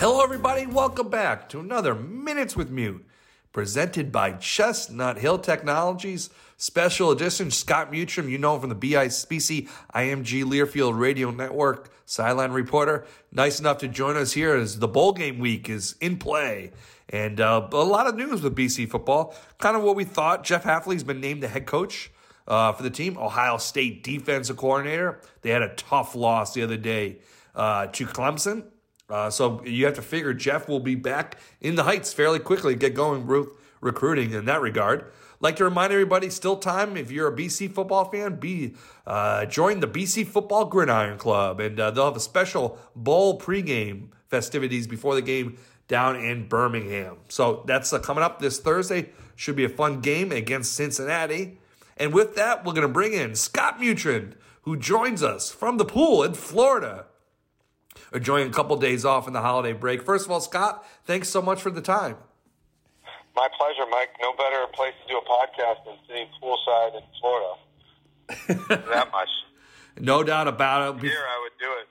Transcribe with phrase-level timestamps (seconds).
[0.00, 0.64] Hello, everybody.
[0.64, 3.04] Welcome back to another Minutes with Mute,
[3.52, 6.30] presented by Chestnut Hill Technologies.
[6.56, 12.52] Special edition, Scott Mutryn, you know him from the BICC IMG Learfield Radio Network, sideline
[12.52, 13.08] reporter.
[13.32, 16.70] Nice enough to join us here as the bowl game week is in play.
[17.08, 19.34] And uh, a lot of news with BC football.
[19.58, 20.44] Kind of what we thought.
[20.44, 22.12] Jeff Hafley's been named the head coach
[22.46, 25.20] uh, for the team, Ohio State defensive coordinator.
[25.42, 27.18] They had a tough loss the other day
[27.56, 28.62] uh, to Clemson.
[29.08, 32.74] Uh, so you have to figure Jeff will be back in the heights fairly quickly,
[32.74, 33.48] get going with
[33.80, 35.10] recruiting in that regard.
[35.40, 38.74] Like to remind everybody, still time if you're a BC football fan, be
[39.06, 44.08] uh, join the BC Football Gridiron Club, and uh, they'll have a special bowl pregame
[44.26, 47.18] festivities before the game down in Birmingham.
[47.28, 49.10] So that's uh, coming up this Thursday.
[49.36, 51.58] Should be a fun game against Cincinnati.
[51.96, 55.84] And with that, we're going to bring in Scott Mutryn, who joins us from the
[55.84, 57.06] pool in Florida
[58.12, 60.02] enjoying a couple days off in the holiday break.
[60.02, 62.16] First of all, Scott, thanks so much for the time.
[63.34, 64.10] My pleasure, Mike.
[64.20, 67.54] No better place to do a podcast than sitting poolside in Florida.
[68.90, 69.28] that much.
[70.00, 71.02] No doubt about it.
[71.02, 71.88] Here, I would do it.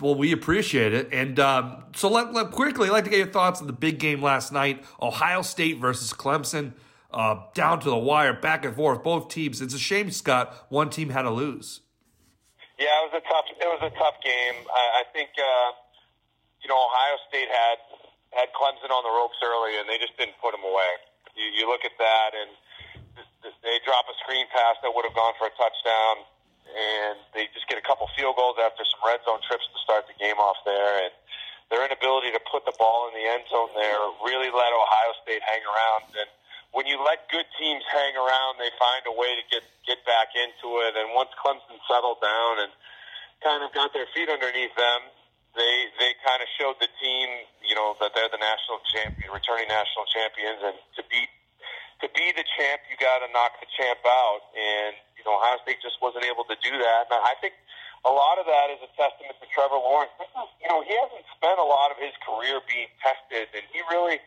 [0.00, 2.88] Well, we appreciate it, and um, so let, let quickly.
[2.88, 6.14] I'd like to get your thoughts on the big game last night: Ohio State versus
[6.14, 6.72] Clemson,
[7.10, 9.02] uh, down to the wire, back and forth.
[9.02, 9.60] Both teams.
[9.60, 10.66] It's a shame, Scott.
[10.70, 11.80] One team had to lose.
[12.78, 13.46] Yeah, it was a tough.
[13.50, 14.56] It was a tough game.
[14.70, 15.68] I, I think uh,
[16.62, 17.78] you know Ohio State had
[18.30, 20.92] had Clemson on the ropes early, and they just didn't put them away.
[21.34, 22.50] You, you look at that, and
[23.66, 26.22] they drop a screen pass that would have gone for a touchdown,
[26.70, 30.06] and they just get a couple field goals after some red zone trips to start
[30.06, 31.12] the game off there, and
[31.74, 35.42] their inability to put the ball in the end zone there really let Ohio State
[35.44, 36.30] hang around and
[36.72, 40.36] when you let good teams hang around, they find a way to get get back
[40.36, 40.92] into it.
[40.96, 42.70] And once Clemson settled down and
[43.40, 45.00] kind of got their feet underneath them,
[45.56, 47.28] they they kind of showed the team,
[47.64, 51.30] you know, that they're the national champion, returning national champions, and to beat
[52.04, 54.42] to be the champ, you got to knock the champ out.
[54.54, 57.10] And you know, Ohio State just wasn't able to do that.
[57.10, 57.56] And I think
[58.06, 60.14] a lot of that is a testament to Trevor Lawrence.
[60.20, 63.64] This is, you know, he hasn't spent a lot of his career being tested, and
[63.74, 64.22] he really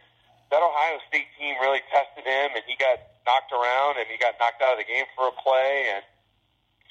[0.51, 4.35] that Ohio State team really tested him, and he got knocked around, and he got
[4.37, 6.03] knocked out of the game for a play, and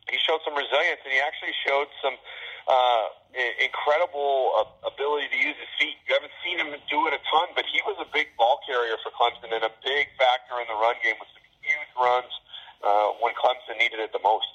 [0.08, 2.16] he showed some resilience, and he actually showed some
[2.66, 3.04] uh,
[3.60, 5.96] incredible uh, ability to use his feet.
[6.08, 8.96] You haven't seen him do it a ton, but he was a big ball carrier
[9.04, 12.32] for Clemson and a big factor in the run game with some huge runs
[12.80, 14.48] uh, when Clemson needed it the most.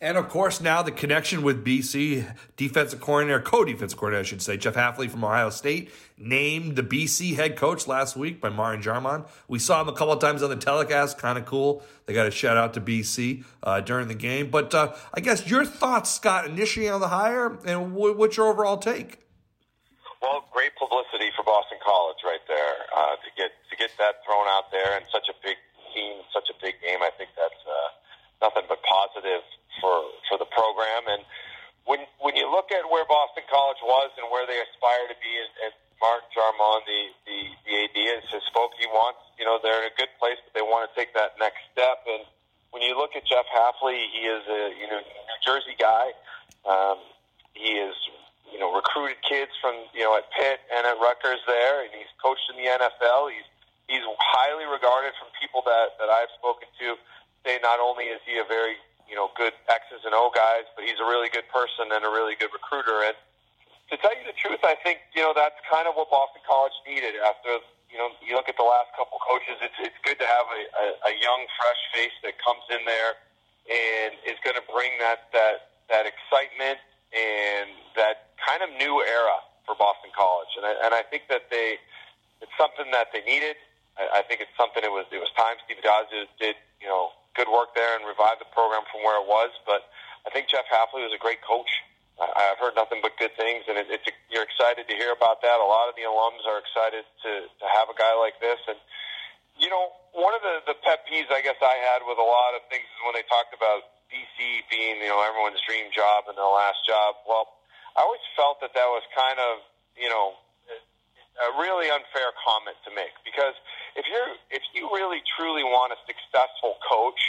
[0.00, 2.24] And of course, now the connection with BC
[2.56, 7.34] defensive coordinator, co-defensive coordinator, I should say, Jeff Hafley from Ohio State, named the BC
[7.34, 9.26] head coach last week by Martin Jarmond.
[9.48, 11.82] We saw him a couple of times on the telecast, kind of cool.
[12.06, 14.50] They got a shout out to BC uh, during the game.
[14.50, 18.78] But uh, I guess your thoughts, Scott, initially on the hire, and what's your overall
[18.78, 19.26] take?
[20.22, 24.46] Well, great publicity for Boston College right there uh, to get to get that thrown
[24.46, 25.58] out there in such a big
[25.94, 27.02] team, such a big game.
[27.02, 29.42] I think that's uh, nothing but positive
[29.80, 31.08] for for the program.
[31.08, 31.22] And
[31.88, 35.32] when when you look at where Boston College was and where they aspire to be,
[35.32, 37.98] and, and Mark Jarmond, the the the AD,
[38.30, 38.76] has spoke.
[38.78, 41.40] He wants you know they're in a good place, but they want to take that
[41.40, 42.06] next step.
[42.06, 42.22] And
[42.70, 46.14] when you look at Jeff Hafley, he is a you know New Jersey guy.
[46.68, 47.00] Um,
[47.54, 47.96] he is
[48.52, 52.10] you know recruited kids from you know at Pitt and at Rutgers there, and he's
[52.22, 53.32] coached in the NFL.
[53.32, 53.48] He's
[53.88, 56.94] he's highly regarded from people that that I've spoken to.
[57.42, 58.76] Say not only is he a very
[59.08, 62.12] you know, good X's and O guys, but he's a really good person and a
[62.12, 63.08] really good recruiter.
[63.08, 63.16] And
[63.88, 66.76] to tell you the truth, I think, you know, that's kind of what Boston College
[66.84, 70.28] needed after, you know, you look at the last couple coaches, it's, it's good to
[70.28, 73.16] have a, a, a young, fresh face that comes in there
[73.72, 76.76] and is going to bring that, that, that excitement
[77.16, 80.52] and that kind of new era for Boston College.
[80.60, 81.80] And I, and I think that they,
[82.44, 83.56] it's something that they needed.
[83.96, 87.16] I, I think it's something it was, it was time Steve Dodge did, you know,
[87.36, 89.50] good work there and revived the program from where it was.
[89.66, 89.88] But
[90.26, 91.70] I think Jeff Hafley was a great coach.
[92.18, 95.62] I've heard nothing but good things, and it, it's you're excited to hear about that.
[95.62, 98.78] A lot of the alums are excited to to have a guy like this, and
[99.54, 102.58] you know, one of the the pet peeves I guess I had with a lot
[102.58, 106.34] of things is when they talked about BC being you know everyone's dream job and
[106.34, 107.22] their last job.
[107.22, 107.46] Well,
[107.94, 109.62] I always felt that that was kind of
[109.94, 110.34] you know
[111.38, 113.54] a really unfair comment to make because
[113.96, 117.20] if you're if you really truly want a successful coach,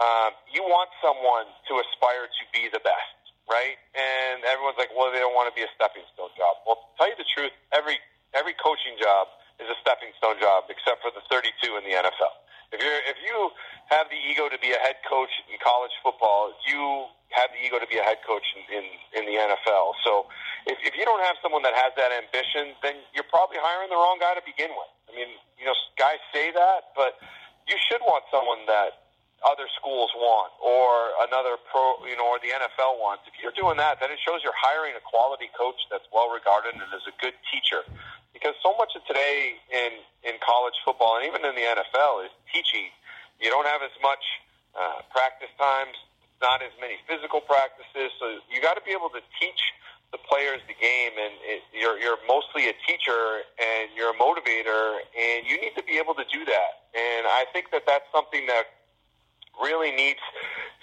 [0.00, 3.16] um, you want someone to aspire to be the best,
[3.46, 3.76] right?
[3.94, 6.60] And everyone's like, well, they don't want to be a stepping stone job.
[6.64, 7.98] Well, to tell you the truth, every
[8.34, 12.34] every coaching job is a stepping stone job, except for the 32 in the NFL.
[12.72, 13.36] If you if you
[13.94, 17.78] have the ego to be a head coach in college football, you have the ego
[17.78, 18.84] to be a head coach in in,
[19.18, 19.94] in the NFL.
[20.02, 20.26] So
[20.66, 23.98] if, if you don't have someone that has that ambition, then you're probably hiring the
[23.98, 24.90] wrong guy to begin with.
[25.06, 27.18] I mean, you know, guys say that, but
[27.70, 29.05] you should want someone that
[29.44, 33.28] other schools want or another pro, you know, or the NFL wants.
[33.28, 36.72] If you're doing that, then it shows you're hiring a quality coach that's well regarded
[36.78, 37.84] and is a good teacher.
[38.32, 42.32] Because so much of today in in college football and even in the NFL is
[42.52, 42.88] teaching.
[43.36, 44.24] You don't have as much
[44.72, 45.96] uh, practice times,
[46.40, 49.60] not as many physical practices, so you got to be able to teach
[50.12, 55.02] the players the game, and it, you're you're mostly a teacher and you're a motivator,
[55.12, 56.88] and you need to be able to do that.
[56.94, 58.75] And I think that that's something that
[59.60, 60.22] really needs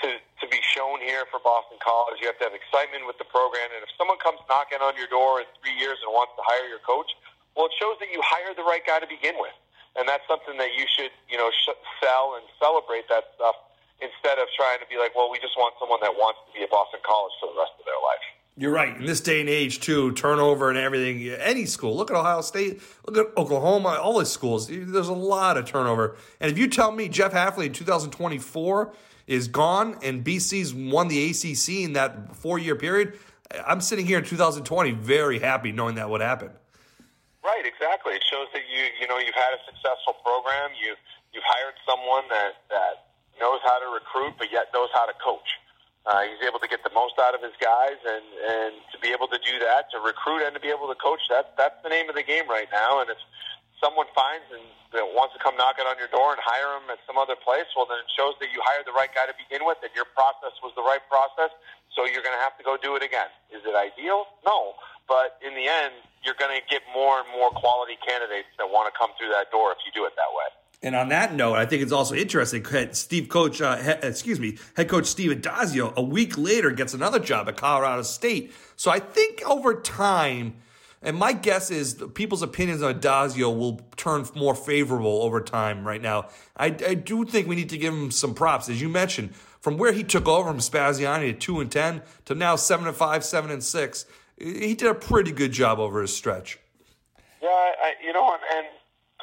[0.01, 2.19] to to be shown here for Boston College.
[2.19, 5.07] You have to have excitement with the program, and if someone comes knocking on your
[5.07, 7.07] door in three years and wants to hire your coach,
[7.55, 9.55] well, it shows that you hired the right guy to begin with,
[9.95, 13.55] and that's something that you should you know sh- sell and celebrate that stuff
[14.03, 16.65] instead of trying to be like, well, we just want someone that wants to be
[16.65, 18.25] at Boston College for the rest of their life.
[18.55, 18.95] You're right.
[18.95, 21.27] In this day and age, too, turnover and everything.
[21.27, 21.97] Any school.
[21.97, 22.81] Look at Ohio State.
[23.07, 23.97] Look at Oklahoma.
[23.99, 24.67] All these schools.
[24.67, 26.17] There's a lot of turnover.
[26.39, 28.93] And if you tell me Jeff Hafley in 2024
[29.25, 33.17] is gone and BC's won the ACC in that four year period,
[33.65, 36.51] I'm sitting here in 2020 very happy knowing that would happen.
[37.43, 37.65] Right.
[37.65, 38.13] Exactly.
[38.13, 40.71] It shows that you you know you've had a successful program.
[40.79, 40.93] You
[41.33, 43.09] you've hired someone that that
[43.41, 45.57] knows how to recruit, but yet knows how to coach.
[46.03, 49.15] Uh, he's able to get the most out of his guys, and and to be
[49.15, 51.87] able to do that, to recruit and to be able to coach, that that's the
[51.87, 52.99] name of the game right now.
[52.99, 53.19] And if
[53.79, 54.63] someone finds and
[55.15, 57.87] wants to come knocking on your door and hire him at some other place, well,
[57.87, 60.53] then it shows that you hired the right guy to begin with, and your process
[60.59, 61.49] was the right process.
[61.95, 63.29] So you're going to have to go do it again.
[63.53, 64.25] Is it ideal?
[64.45, 64.75] No,
[65.07, 65.93] but in the end,
[66.25, 69.51] you're going to get more and more quality candidates that want to come through that
[69.51, 70.49] door if you do it that way.
[70.83, 72.65] And on that note, I think it's also interesting.
[72.91, 77.19] Steve Coach, uh, he, excuse me, head coach Steve Addazio, a week later gets another
[77.19, 78.53] job at Colorado State.
[78.75, 80.55] So I think over time,
[81.01, 85.87] and my guess is people's opinions on Addazio will turn more favorable over time.
[85.87, 86.27] Right now,
[86.57, 89.77] I, I do think we need to give him some props, as you mentioned, from
[89.77, 93.23] where he took over from Spaziani at two and ten to now seven and five,
[93.23, 94.05] seven and six.
[94.37, 96.59] He did a pretty good job over his stretch.
[97.41, 98.67] Yeah, I, you know, and, and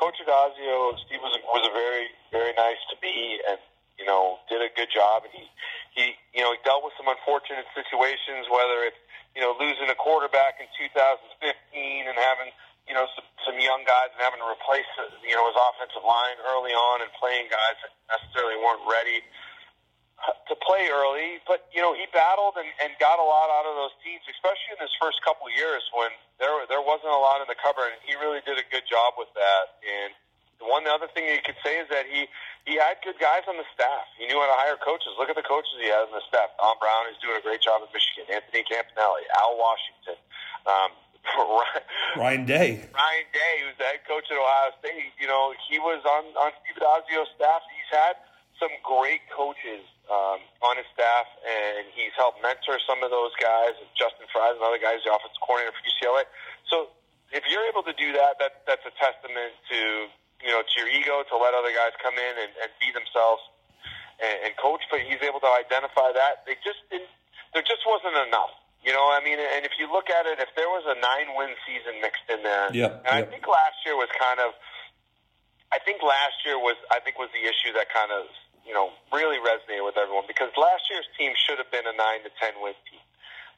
[0.00, 3.60] Coach Addazio, Steve was was a very very nice to me, and
[4.00, 5.28] you know did a good job.
[5.28, 5.44] And he
[5.92, 8.96] he you know he dealt with some unfortunate situations, whether it's
[9.36, 11.44] you know losing a quarterback in 2015
[12.08, 12.48] and having
[12.88, 14.88] you know some, some young guys and having to replace
[15.20, 19.20] you know his offensive line early on and playing guys that necessarily weren't ready
[20.20, 23.74] to play early, but you know he battled and, and got a lot out of
[23.78, 27.40] those teams, especially in his first couple of years when there there wasn't a lot
[27.40, 29.80] in the cupboard, and he really did a good job with that.
[29.80, 30.12] And
[30.60, 32.28] the one other thing you could say is that he
[32.68, 34.04] he had good guys on the staff.
[34.20, 35.16] He knew how to hire coaches.
[35.16, 36.52] Look at the coaches he had on the staff.
[36.60, 38.28] Don Brown is doing a great job at Michigan.
[38.28, 40.20] Anthony Campanile, Al Washington.
[40.68, 40.90] Um,
[42.16, 42.68] Ryan Day.
[42.92, 46.52] Ryan Day, who's the head coach at Ohio State, you know, he was on on
[46.60, 47.64] Steve Addazio's staff.
[47.72, 48.20] He's had
[48.60, 53.78] some great coaches um, on his staff, and he's helped mentor some of those guys.
[53.94, 56.26] Justin Frye, another guy, who's the offensive coordinator for UCLA.
[56.66, 56.90] So
[57.30, 60.10] if you're able to do that, that that's a testament to
[60.42, 63.40] you know to your ego to let other guys come in and, and be themselves
[64.18, 64.82] and, and coach.
[64.90, 67.10] But he's able to identify that they just didn't.
[67.54, 68.50] There just wasn't enough.
[68.82, 71.52] You know, I mean, and if you look at it, if there was a nine-win
[71.68, 73.28] season mixed in there, yep, and yep.
[73.28, 74.56] I think last year was kind of,
[75.68, 78.24] I think last year was, I think was the issue that kind of
[78.70, 82.22] you know, really resonated with everyone because last year's team should have been a nine
[82.22, 83.02] to ten win team.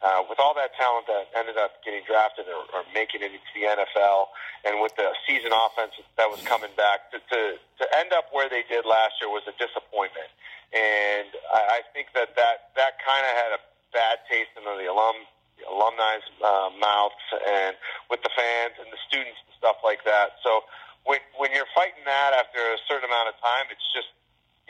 [0.01, 3.53] Uh, with all that talent that ended up getting drafted or, or making it into
[3.55, 4.33] the NFL,
[4.65, 8.49] and with the season offense that was coming back, to, to to end up where
[8.49, 10.33] they did last year was a disappointment.
[10.73, 13.61] And I, I think that that that kind of had a
[13.93, 15.29] bad taste in the alum
[15.69, 17.77] alumni's uh, mouths and
[18.09, 20.41] with the fans and the students and stuff like that.
[20.41, 20.65] So
[21.05, 24.11] when when you're fighting that after a certain amount of time, it's just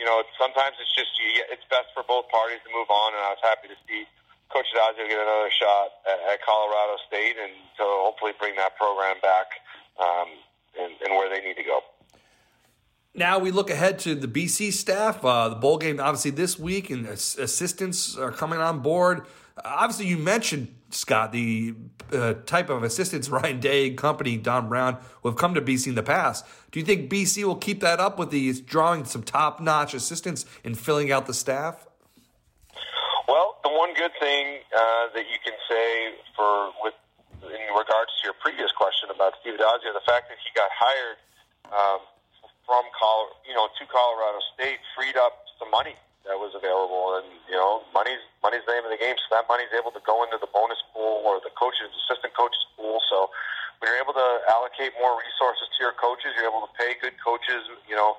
[0.03, 1.15] you know, sometimes it's just
[1.55, 4.03] it's best for both parties to move on, and I was happy to see
[4.51, 9.23] Coach Addazio get another shot at, at Colorado State, and to hopefully bring that program
[9.23, 9.63] back
[10.03, 10.27] um,
[10.75, 11.87] and, and where they need to go.
[13.15, 15.25] Now we look ahead to the BC staff.
[15.25, 19.23] Uh, the bowl game, obviously, this week, and assistants are coming on board.
[19.65, 21.75] obviously, you mentioned Scott, the
[22.13, 25.95] uh, type of assistants Ryan Day, company, Don Brown, who have come to BC in
[25.95, 26.45] the past.
[26.71, 30.47] Do you think BC will keep that up with these drawing some top notch assistants
[30.65, 31.87] and filling out the staff?
[33.29, 36.95] Well, the one good thing uh, that you can say for with
[37.43, 41.19] in regards to your previous question about Steve Addazio, the fact that he got hired
[41.75, 42.01] um,
[42.67, 47.27] from Col- you know to Colorado State freed up some money that was available, and
[47.51, 49.19] you know money's money's the name of the game.
[49.19, 52.63] So that money's able to go into the bonus pool or the coaches, assistant coaches
[52.79, 53.03] pool.
[53.11, 53.31] So
[53.83, 56.73] when you're able to allocate more resources to your coaches, you're able to
[57.53, 58.17] pay you know,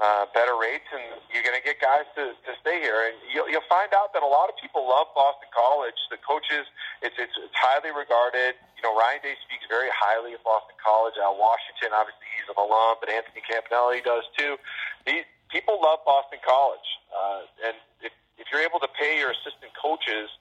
[0.00, 3.04] uh, better rates, and you're going to get guys to, to stay here.
[3.04, 5.96] And you'll, you'll find out that a lot of people love Boston College.
[6.08, 6.64] The coaches,
[7.04, 8.56] it's, it's it's highly regarded.
[8.80, 11.20] You know, Ryan Day speaks very highly of Boston College.
[11.20, 14.56] Al Washington, obviously, he's an alum, but Anthony Campanile does too.
[15.04, 19.76] These people love Boston College, uh, and if, if you're able to pay your assistant
[19.76, 20.32] coaches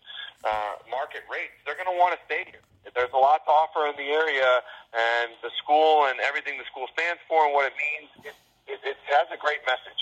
[0.47, 2.63] uh, market rates, they're going to want to stay here.
[2.95, 4.63] There's a lot to offer in the area,
[4.95, 6.68] and the school and everything the
[7.09, 8.37] stands for and what it means, it,
[8.69, 9.97] it, it has a great message.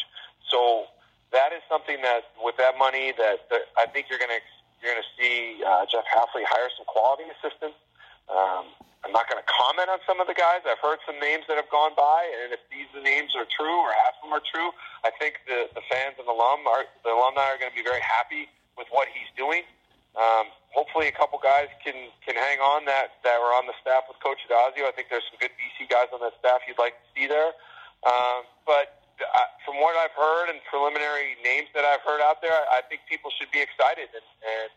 [0.51, 0.91] So
[1.31, 4.43] that is something that, with that money, that, that I think you're going to
[4.77, 7.81] you're going to see uh, Jeff Hafley hire some quality assistants.
[8.29, 8.69] Um,
[9.01, 10.61] I'm not going to comment on some of the guys.
[10.69, 13.89] I've heard some names that have gone by, and if these names are true or
[14.05, 14.69] half of them are true,
[15.01, 18.03] I think the the fans and alum are the alumni are going to be very
[18.05, 19.65] happy with what he's doing.
[20.17, 24.09] Um, hopefully, a couple guys can can hang on that that were on the staff
[24.09, 24.89] with Coach Addazio.
[24.89, 27.53] I think there's some good BC guys on that staff you'd like to see there.
[28.01, 32.65] Um, but uh, from what I've heard and preliminary names that I've heard out there,
[32.73, 34.69] I think people should be excited and, and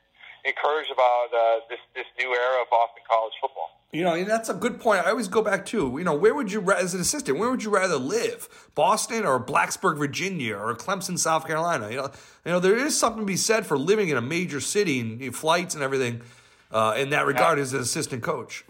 [0.44, 3.70] encouraged about uh, this this new era of Boston College football.
[3.92, 5.04] You know, and that's a good point.
[5.04, 7.64] I always go back to, you know, where would you, as an assistant, where would
[7.64, 8.70] you rather live?
[8.76, 11.90] Boston or Blacksburg, Virginia or Clemson, South Carolina?
[11.90, 12.10] You know,
[12.44, 15.20] you know, there is something to be said for living in a major city and
[15.20, 16.22] you know, flights and everything
[16.70, 17.62] uh, in that regard yeah.
[17.62, 18.64] as an assistant coach.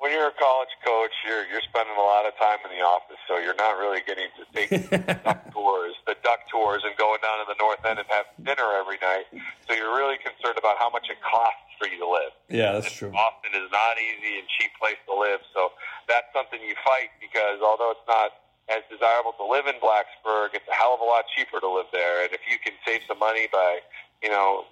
[0.00, 3.20] When you're a college coach, you're you're spending a lot of time in the office,
[3.28, 4.72] so you're not really getting to take
[5.24, 8.64] duck tours, the duck tours, and going down to the North End and have dinner
[8.80, 9.28] every night.
[9.68, 12.32] So you're really concerned about how much it costs for you to live.
[12.48, 13.12] Yeah, that's true.
[13.12, 15.76] Boston is not easy and cheap place to live, so
[16.08, 18.40] that's something you fight because although it's not
[18.72, 21.92] as desirable to live in Blacksburg, it's a hell of a lot cheaper to live
[21.92, 22.24] there.
[22.24, 23.84] And if you can save some money by,
[24.24, 24.64] you know,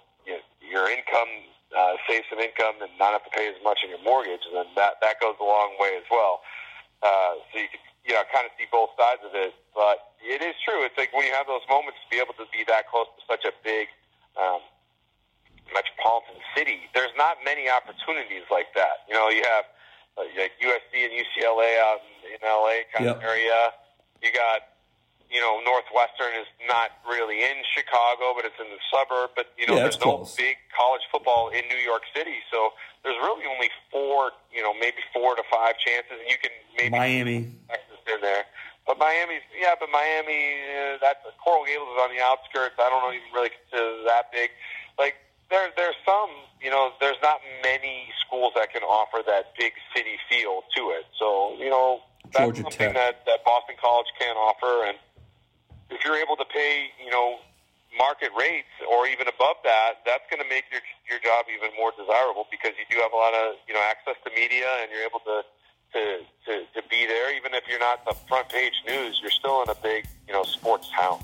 [0.63, 1.29] your income,
[1.75, 4.55] uh, save some income and not have to pay as much on your mortgage, and
[4.57, 6.41] then that that goes a long way as well.
[6.99, 9.53] Uh, so you can, you know, kind of see both sides of it.
[9.71, 10.83] But it is true.
[10.83, 13.21] It's like when you have those moments to be able to be that close to
[13.29, 13.87] such a big
[14.35, 14.59] um,
[15.71, 19.07] metropolitan city, there's not many opportunities like that.
[19.07, 19.65] You know, you have
[20.17, 23.17] uh, like USC and UCLA out in, in LA kind yep.
[23.17, 23.71] of area.
[24.19, 24.78] You got,
[25.29, 29.31] you know, Northwestern is not really in Chicago, but it's in the suburb.
[29.37, 30.35] But you know, yeah, there's no close.
[30.35, 34.99] big college football in New York City, so there's really only four, you know, maybe
[35.13, 38.43] four to five chances, and you can maybe Miami Texas in there.
[38.89, 42.73] But Miami's, yeah, but Miami, uh, that's Coral Gables is on the outskirts.
[42.81, 44.49] I don't even really consider that big.
[44.97, 45.13] Like
[45.53, 50.17] there, there's some, you know, there's not many schools that can offer that big city
[50.25, 51.05] feel to it.
[51.17, 52.01] So, you know,
[52.33, 54.89] that's Georgia something that, that Boston College can offer.
[54.89, 54.97] And
[55.99, 57.39] if you're able to pay, you know,
[57.97, 60.79] market rates or even above that, that's going to make your
[61.11, 64.15] your job even more desirable because you do have a lot of you know access
[64.23, 65.43] to media and you're able to
[65.91, 67.35] to to, to be there.
[67.35, 70.43] Even if you're not the front page news, you're still in a big you know
[70.43, 71.19] sports town.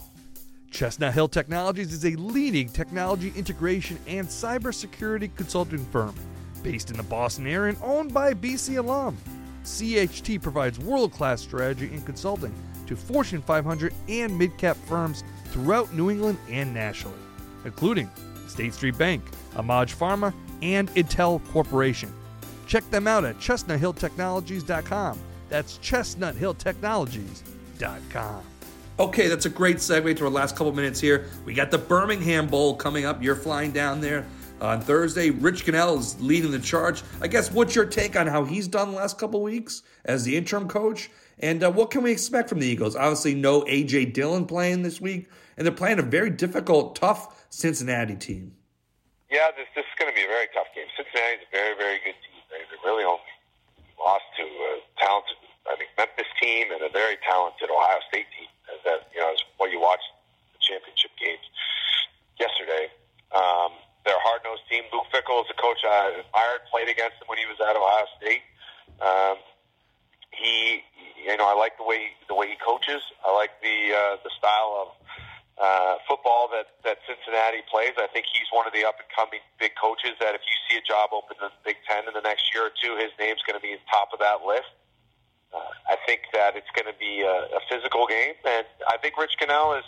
[0.71, 6.13] Chestnut Hill Technologies is a leading technology integration and cybersecurity consulting firm
[6.63, 9.17] based in the Boston area and owned by BC alum.
[9.63, 12.53] CHT provides world class strategy and consulting
[12.87, 17.17] to Fortune 500 and mid cap firms throughout New England and nationally,
[17.63, 18.09] including
[18.47, 19.23] State Street Bank,
[19.55, 22.11] AMAG Pharma, and Intel Corporation.
[22.67, 25.19] Check them out at chestnuthilltechnologies.com.
[25.49, 28.43] That's chestnuthilltechnologies.com.
[28.97, 31.25] Okay, that's a great segue to our last couple minutes here.
[31.43, 33.21] We got the Birmingham Bowl coming up.
[33.21, 34.25] You're flying down there
[34.61, 35.29] on Thursday.
[35.29, 37.03] Rich Gunnell is leading the charge.
[37.21, 40.35] I guess what's your take on how he's done the last couple weeks as the
[40.35, 41.09] interim coach?
[41.39, 42.95] And uh, what can we expect from the Eagles?
[42.95, 44.05] Obviously, no A.J.
[44.05, 48.55] Dillon playing this week, and they're playing a very difficult, tough Cincinnati team.
[49.29, 50.87] Yeah, this, this is going to be a very tough game.
[50.95, 52.39] Cincinnati's a very, very good team.
[52.49, 53.19] They, they really only
[53.99, 55.35] lost to a talented,
[55.67, 58.47] I think, Memphis team and a very talented Ohio State team
[58.85, 60.07] that you know is what you watched
[60.53, 61.43] the championship games
[62.39, 62.87] yesterday.
[63.33, 63.73] Um,
[64.05, 64.85] they're a hard nosed team.
[64.93, 68.05] Luke Fickell is a coach I admired, played against him when he was at Ohio
[68.21, 68.45] State.
[69.01, 69.37] Um,
[70.31, 70.85] he,
[71.25, 73.01] you know, I like the way the way he coaches.
[73.25, 74.87] I like the uh, the style of
[75.57, 77.95] uh, football that, that Cincinnati plays.
[77.95, 80.75] I think he's one of the up and coming big coaches that if you see
[80.75, 83.39] a job open in the Big Ten in the next year or two, his name's
[83.47, 84.69] going to be top of that list.
[85.55, 89.15] Uh, I think that it's going to be a, a physical game, and I think
[89.15, 89.87] Rich Gunnell is,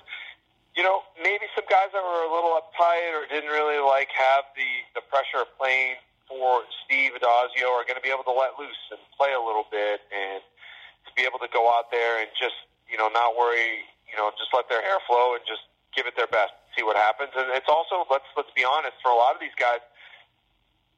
[0.78, 4.46] you know, maybe some guys that were a little uptight or didn't really like have
[4.54, 5.98] the the pressure of playing
[6.30, 9.66] for Steve Addazio are going to be able to let loose and play a little
[9.72, 10.44] bit and
[11.08, 14.32] to be able to go out there and just, you know, not worry you know,
[14.40, 17.36] just let their hair flow and just give it their best, see what happens.
[17.36, 19.84] And it's also let's let's be honest, for a lot of these guys,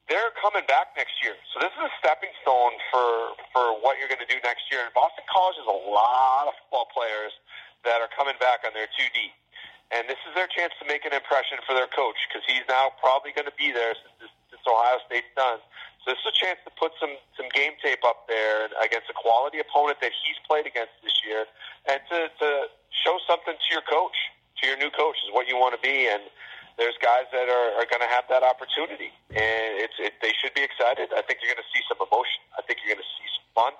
[0.08, 1.38] they're coming back next year.
[1.54, 4.86] So this is a stepping stone for for what you're going to do next year.
[4.86, 7.34] And Boston College has a lot of football players
[7.84, 9.34] that are coming back on their 2D.
[9.90, 12.94] And this is their chance to make an impression for their coach because he's now
[13.02, 15.58] probably going to be there since, since Ohio State's done.
[16.06, 19.18] So this is a chance to put some some game tape up there against a
[19.18, 21.44] quality opponent that he's played against this year,
[21.90, 22.48] and to, to
[23.04, 24.16] show something to your coach,
[24.62, 26.08] to your new coach, is what you want to be.
[26.08, 26.24] And
[26.80, 30.56] there's guys that are, are going to have that opportunity, and it's it, they should
[30.56, 31.12] be excited.
[31.12, 32.40] I think you're going to see some emotion.
[32.56, 33.74] I think you're going to see some fun,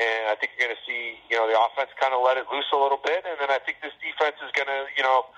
[0.00, 2.46] and I think you're going to see you know the offense kind of let it
[2.50, 5.28] loose a little bit, and then I think this defense is going to you know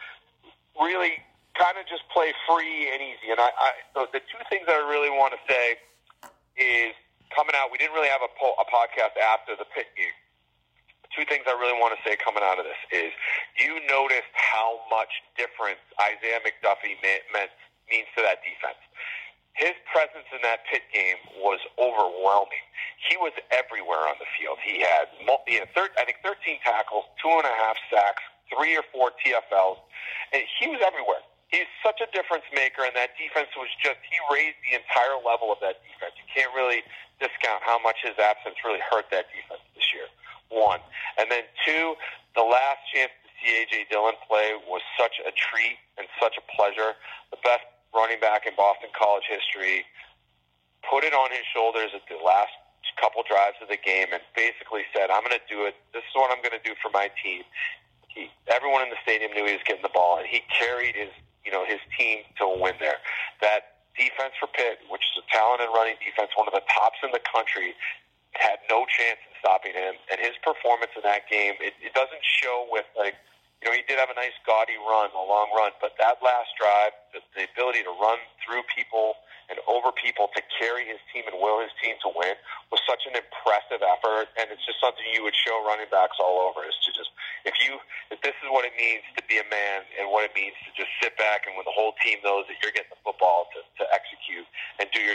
[0.81, 1.21] really
[1.57, 3.33] kind of just play free and easy.
[3.33, 5.81] And I, I the, the two things that I really want to say
[6.57, 6.93] is
[7.33, 7.73] coming out.
[7.73, 10.15] We didn't really have a, po- a podcast after the Pitt game
[11.15, 13.11] two things I really want to say coming out of this is
[13.57, 15.09] you noticed how much
[15.39, 17.53] difference Isaiah McDuffie meant
[17.89, 18.81] means to that defense.
[19.57, 22.65] His presence in that Pitt game was overwhelming.
[23.09, 24.61] He was everywhere on the field.
[24.61, 28.21] He had, multi, thir- I think, 13 tackles, two and a half sacks,
[28.53, 29.81] three or four TFLs,
[30.37, 31.25] and he was everywhere.
[31.49, 35.49] He's such a difference maker, and that defense was just, he raised the entire level
[35.55, 36.13] of that defense.
[36.19, 36.83] You can't really
[37.17, 40.11] discount how much his absence really hurt that defense this year
[40.51, 40.81] one.
[41.19, 41.95] And then two,
[42.35, 43.87] the last chance to see A.J.
[43.91, 46.95] Dillon play was such a treat and such a pleasure.
[47.31, 47.67] The best
[47.97, 49.89] running back in Boston College history
[50.89, 52.55] put it on his shoulders at the last
[52.97, 55.77] couple drives of the game and basically said, I'm going to do it.
[55.93, 57.43] This is what I'm going to do for my team.
[58.09, 61.13] He, everyone in the stadium knew he was getting the ball, and he carried his,
[61.45, 62.97] you know, his team to a win there.
[63.45, 67.13] That defense for Pitt, which is a talented running defense, one of the tops in
[67.13, 67.77] the country,
[68.33, 70.01] had no chance in stopping him.
[70.09, 73.21] And his performance in that game, it, it doesn't show with like,
[73.63, 76.53] you know, he did have a nice gaudy run, a long run, but that last
[76.61, 79.17] drive, the, the ability to run through people
[79.49, 82.35] and over people to carry his team and will his team to win
[82.75, 84.27] was such an impressive effort.
[84.35, 87.15] And it's just something you would show running backs all over is to just,
[87.47, 87.79] if you,
[88.11, 90.71] if this is what it means to be a man and what it means to
[90.75, 93.63] just sit back and when the whole team knows that you're getting the football to,
[93.79, 93.86] to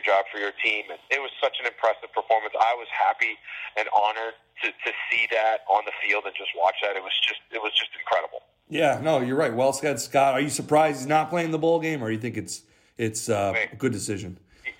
[0.01, 0.89] your job for your team.
[0.89, 2.57] And it was such an impressive performance.
[2.57, 3.37] I was happy
[3.77, 4.33] and honored
[4.65, 6.97] to, to see that on the field and just watch that.
[6.97, 8.41] It was just, it was just incredible.
[8.71, 9.53] Yeah, no, you're right.
[9.53, 10.33] Well said, Scott.
[10.33, 12.63] Are you surprised he's not playing the bowl game, or you think it's
[12.97, 14.39] it's uh, a good decision?
[14.63, 14.71] He,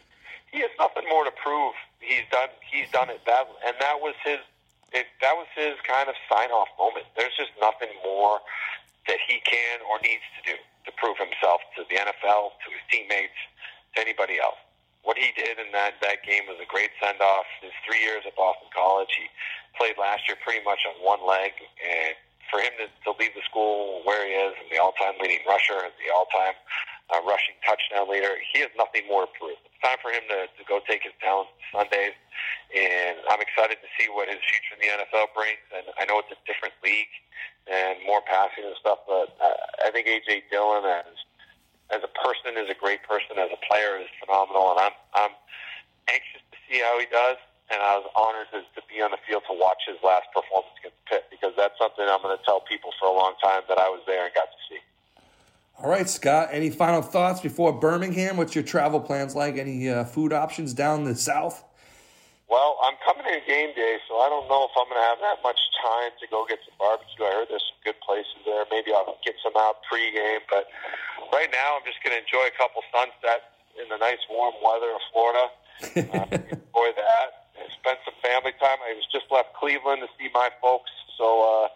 [0.48, 1.76] he has nothing more to prove.
[2.00, 2.48] He's done.
[2.72, 4.40] He's done it that, and that was his.
[4.96, 7.04] It, that was his kind of sign off moment.
[7.20, 8.40] There's just nothing more
[9.08, 10.58] that he can or needs to do
[10.88, 13.36] to prove himself to the NFL, to his teammates,
[13.96, 14.60] to anybody else.
[15.04, 17.46] What he did in that that game was a great send off.
[17.62, 19.26] His three years at Boston College, he
[19.74, 22.14] played last year pretty much on one leg, and
[22.52, 25.80] for him to, to leave the school where he is and the all-time leading rusher
[25.80, 26.54] and the all-time
[27.12, 29.56] uh, rushing touchdown leader, he has nothing more to prove.
[29.64, 32.16] It's time for him to, to go take his talents Sundays,
[32.76, 35.64] and I'm excited to see what his future in the NFL brings.
[35.72, 37.12] And I know it's a different league
[37.72, 41.16] and more passing and stuff, but uh, I think AJ Dillon as
[41.91, 45.34] as a person is a great person, as a player is phenomenal, and I'm I'm
[46.10, 47.38] anxious to see how he does
[47.71, 50.99] and I was honored to, be on the field to watch his last performance against
[51.08, 53.88] Pitt because that's something I'm going to tell people for a long time that I
[53.88, 54.80] was there and got to see.
[55.80, 56.49] All right, Scott.
[56.51, 58.36] Any final thoughts before Birmingham?
[58.36, 59.58] What's your travel plans like?
[59.58, 61.63] Any uh, food options down the south?
[62.52, 65.24] Well, I'm coming in game day, so I don't know if I'm going to have
[65.24, 67.24] that much time to go get some barbecue.
[67.24, 68.68] I heard there's some good places there.
[68.68, 70.68] Maybe I'll get some out pre-game, but
[71.32, 73.48] right now I'm just going to enjoy a couple sunsets
[73.80, 75.46] in the nice warm weather of Florida.
[75.82, 77.42] Uh, enjoy that
[77.82, 78.78] spent some family time.
[78.86, 81.68] I was just left Cleveland to see my folks, so uh,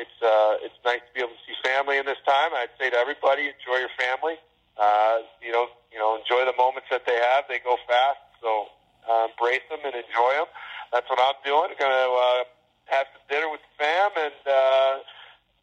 [0.00, 2.56] it's uh, it's nice to be able to see family in this time.
[2.56, 4.40] I'd say to everybody, enjoy your family.
[4.80, 7.44] Uh, you know, you know, enjoy the moments that they have.
[7.48, 8.72] They go fast, so
[9.10, 10.46] uh, embrace them and enjoy them.
[10.94, 11.74] That's what I'm doing.
[11.78, 12.44] Going to uh,
[12.94, 14.40] have some dinner with the fam and.
[14.46, 14.98] Uh,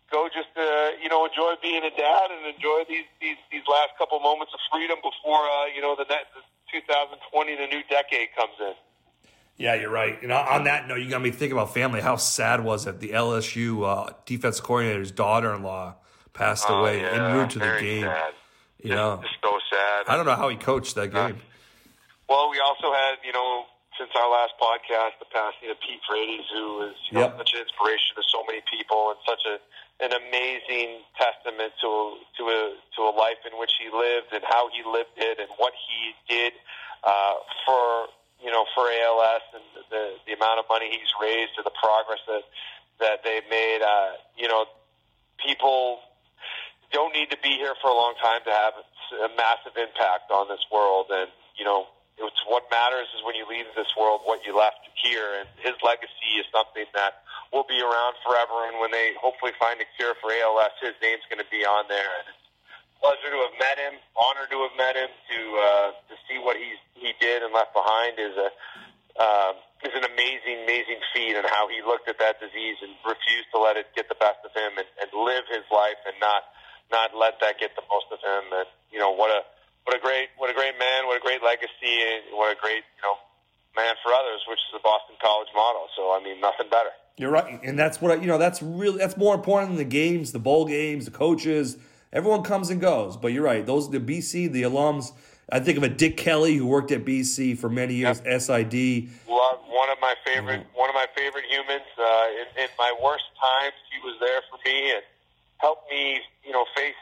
[0.09, 3.89] go just to you know enjoy being a dad and enjoy these these these last
[3.97, 6.39] couple moments of freedom before uh, you know the, net, the
[6.79, 8.73] 2020 the new decade comes in.
[9.57, 10.17] Yeah, you're right.
[10.23, 11.99] And on that note, you got me thinking about family.
[11.99, 13.01] How sad was it?
[13.01, 15.95] The LSU uh, defense coordinator's daughter-in-law
[16.31, 18.03] passed Oh, away yeah, en route to the game.
[18.03, 18.33] Sad.
[18.81, 20.05] You Just- know, just so sad.
[20.07, 21.41] I don't know how he coached that game.
[22.29, 23.65] Well, we also had, you know,
[23.97, 27.31] since our last podcast, the passing of Pete Frates, who is you Yep.
[27.31, 29.57] know, such an inspiration to so many people and such a
[30.03, 32.61] an amazing testament to to a
[32.95, 36.13] to a life in which he lived and how he lived it and what he
[36.29, 36.53] did
[37.03, 38.05] uh, for
[38.43, 42.21] you know for ALS and the the amount of money he's raised and the progress
[42.27, 42.43] that
[42.99, 43.81] that they've made.
[43.81, 44.65] Uh, you know,
[45.41, 45.99] people
[46.91, 48.73] don't need to be here for a long time to have
[49.25, 51.07] a massive impact on this world.
[51.09, 51.87] And, you know,
[52.17, 55.37] it's what matters is when you leave this world, what you left here.
[55.37, 57.21] And his legacy is something that
[57.53, 58.65] will be around forever.
[58.65, 61.85] And when they hopefully find a cure for ALS, his name's going to be on
[61.85, 62.09] there.
[62.21, 65.89] And it's a pleasure to have met him, honor to have met him, to uh,
[66.09, 68.49] to see what he's he did and left behind is a
[69.17, 73.49] um, is an amazing, amazing feat and how he looked at that disease and refused
[73.53, 76.49] to let it get the best of him and, and live his life and not
[76.89, 78.49] not let that get the most of him.
[78.57, 79.45] And you know what a
[79.87, 81.71] what a great what a great man, what a great legacy,
[82.03, 83.15] and what a great you know
[83.73, 85.87] man for others, which is the Boston College model.
[85.95, 86.89] So I mean, nothing better.
[87.15, 88.37] You're right, and that's what I, you know.
[88.37, 91.77] That's really that's more important than the games, the bowl games, the coaches.
[92.11, 93.65] Everyone comes and goes, but you're right.
[93.65, 95.13] Those the BC, the alums.
[95.49, 98.17] I think of a Dick Kelly who worked at BC for many years.
[98.19, 99.07] SID.
[99.29, 101.87] Love one of my favorite one of my favorite humans.
[101.97, 105.03] Uh, in, in my worst times, he was there for me and
[105.59, 106.93] helped me, you know, face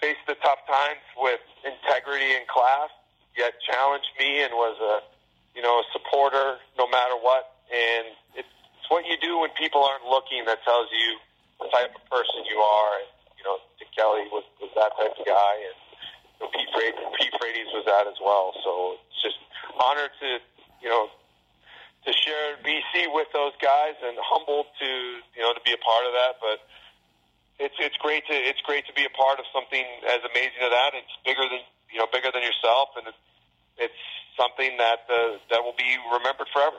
[0.00, 2.90] face the tough times with integrity and class.
[3.36, 5.04] Yet challenged me and was a,
[5.52, 7.52] you know, a supporter no matter what.
[7.68, 8.48] And it's,
[8.80, 11.20] it's what you do when people aren't looking that tells you
[11.60, 12.92] the type of person you are.
[13.02, 16.70] And you know, Dick Kelly was, was that type of guy, and you know, Pete
[16.72, 18.56] Frates, Pete Frates was that as well.
[18.64, 19.40] So it's just
[19.76, 20.40] honored to,
[20.80, 21.08] you know,
[22.06, 24.90] to share BC with those guys, and humbled to,
[25.34, 26.38] you know, to be a part of that.
[26.38, 26.62] But
[27.58, 30.70] it's it's great to it's great to be a part of something as amazing as
[30.70, 30.90] that.
[30.94, 33.22] It's bigger than you know, bigger than yourself, and it's,
[33.78, 34.02] it's
[34.36, 36.76] something that uh, that will be remembered forever.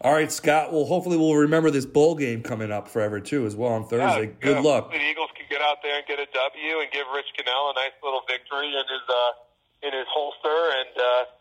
[0.00, 0.72] All right, Scott.
[0.72, 4.30] Well, hopefully we'll remember this bowl game coming up forever too, as well on Thursday.
[4.30, 4.90] Yeah, Good yeah, luck.
[4.90, 7.74] The Eagles can get out there and get a W and give Rich Gunnell a
[7.74, 11.37] nice little victory in his uh, in his holster and uh,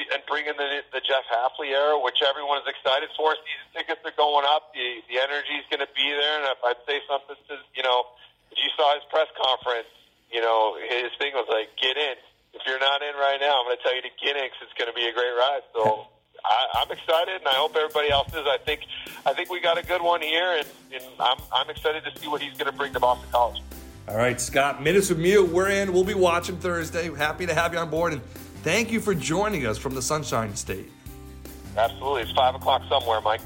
[0.00, 3.36] see- and bring in the the Jeff Hafley era, which everyone is excited for.
[3.36, 4.72] Season tickets are going up.
[4.72, 6.40] The the energy is going to be there.
[6.40, 8.08] And if I'd say something to you know,
[8.48, 9.92] if you saw his press conference,
[10.32, 12.16] you know his thing was like, "Get in."
[12.56, 14.72] If you're not in right now, I'm going to tell you to get in because
[14.72, 15.62] it's going to be a great ride.
[15.76, 16.08] So.
[16.42, 18.46] I, I'm excited, and I hope everybody else is.
[18.46, 18.80] I think,
[19.26, 22.28] I think we got a good one here, and, and I'm, I'm excited to see
[22.28, 23.60] what he's going to bring to Boston College.
[24.08, 24.82] All right, Scott.
[24.82, 25.50] Minutes with Mute.
[25.50, 25.92] We're in.
[25.92, 27.14] We'll be watching Thursday.
[27.14, 28.22] Happy to have you on board, and
[28.62, 30.90] thank you for joining us from the Sunshine State.
[31.76, 33.40] Absolutely, it's five o'clock somewhere, Mike.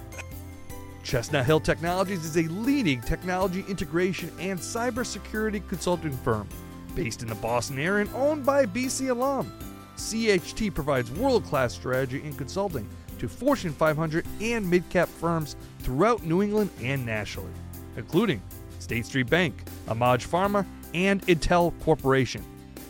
[1.03, 6.49] Chestnut Hill Technologies is a leading technology integration and cybersecurity consulting firm
[6.95, 9.53] based in the Boston area and owned by a BC alum.
[9.97, 16.25] CHT provides world class strategy and consulting to Fortune 500 and mid cap firms throughout
[16.25, 17.53] New England and nationally,
[17.97, 18.43] including
[18.79, 22.45] State Street Bank, AMAG Pharma, and Intel Corporation.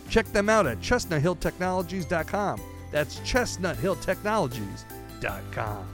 [0.09, 2.61] Check them out at chestnuthilltechnologies.com.
[2.91, 5.87] That's chestnuthilltechnologies.com.